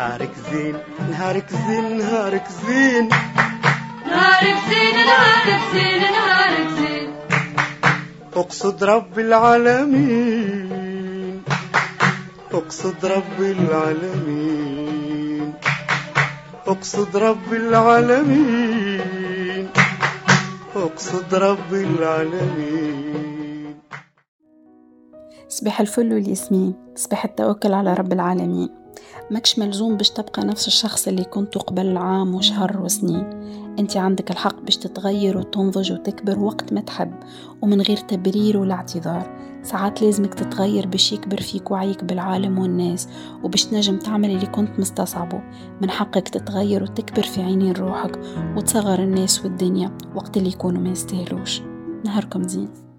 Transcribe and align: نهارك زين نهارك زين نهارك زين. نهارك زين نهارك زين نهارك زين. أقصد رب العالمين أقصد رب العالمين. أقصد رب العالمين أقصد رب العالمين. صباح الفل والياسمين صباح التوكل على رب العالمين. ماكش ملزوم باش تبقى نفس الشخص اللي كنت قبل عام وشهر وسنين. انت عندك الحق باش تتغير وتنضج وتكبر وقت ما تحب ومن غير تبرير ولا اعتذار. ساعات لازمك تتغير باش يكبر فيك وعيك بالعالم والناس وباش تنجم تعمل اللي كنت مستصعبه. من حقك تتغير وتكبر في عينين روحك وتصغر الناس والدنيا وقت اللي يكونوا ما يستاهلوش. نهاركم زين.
نهارك 0.00 0.34
زين 0.50 0.76
نهارك 1.10 1.48
زين 1.52 1.98
نهارك 1.98 2.46
زين. 2.66 3.08
نهارك 4.06 4.58
زين 4.68 4.96
نهارك 5.10 5.62
زين 5.72 6.02
نهارك 6.16 6.68
زين. 6.78 7.08
أقصد 8.36 8.84
رب 8.84 9.18
العالمين 9.18 10.70
أقصد 12.52 13.06
رب 13.06 13.40
العالمين. 13.40 15.52
أقصد 16.66 17.16
رب 17.16 17.52
العالمين 17.52 19.68
أقصد 20.76 21.34
رب 21.34 21.72
العالمين. 21.72 23.80
صباح 25.48 25.80
الفل 25.80 26.12
والياسمين 26.12 26.74
صباح 26.96 27.24
التوكل 27.24 27.72
على 27.72 27.94
رب 27.94 28.12
العالمين. 28.12 28.79
ماكش 29.30 29.58
ملزوم 29.58 29.96
باش 29.96 30.10
تبقى 30.10 30.44
نفس 30.44 30.66
الشخص 30.66 31.08
اللي 31.08 31.24
كنت 31.24 31.58
قبل 31.58 31.96
عام 31.96 32.34
وشهر 32.34 32.82
وسنين. 32.82 33.24
انت 33.78 33.96
عندك 33.96 34.30
الحق 34.30 34.60
باش 34.60 34.76
تتغير 34.76 35.38
وتنضج 35.38 35.92
وتكبر 35.92 36.38
وقت 36.38 36.72
ما 36.72 36.80
تحب 36.80 37.12
ومن 37.62 37.80
غير 37.80 37.96
تبرير 37.96 38.58
ولا 38.58 38.74
اعتذار. 38.74 39.40
ساعات 39.62 40.02
لازمك 40.02 40.34
تتغير 40.34 40.86
باش 40.86 41.12
يكبر 41.12 41.40
فيك 41.40 41.70
وعيك 41.70 42.04
بالعالم 42.04 42.58
والناس 42.58 43.08
وباش 43.42 43.64
تنجم 43.64 43.98
تعمل 43.98 44.30
اللي 44.30 44.46
كنت 44.46 44.80
مستصعبه. 44.80 45.42
من 45.82 45.90
حقك 45.90 46.28
تتغير 46.28 46.82
وتكبر 46.82 47.22
في 47.22 47.42
عينين 47.42 47.72
روحك 47.72 48.20
وتصغر 48.56 48.98
الناس 48.98 49.44
والدنيا 49.44 49.98
وقت 50.14 50.36
اللي 50.36 50.48
يكونوا 50.48 50.82
ما 50.82 50.88
يستاهلوش. 50.88 51.62
نهاركم 52.04 52.48
زين. 52.48 52.89